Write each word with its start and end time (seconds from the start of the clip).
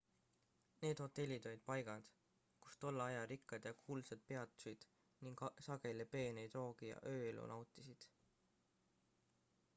need 0.83 1.01
hotellid 1.01 1.43
olid 1.49 1.61
paigad 1.67 2.07
kus 2.63 2.77
tolle 2.85 3.03
aja 3.11 3.27
rikkad 3.33 3.67
ja 3.71 3.75
kuulsad 3.83 4.25
peatusid 4.33 4.89
ning 5.27 5.45
sageli 5.69 6.09
peeneid 6.17 6.57
roogi 6.61 6.91
ja 6.95 6.99
ööelu 7.15 7.47
nautisid 7.55 8.09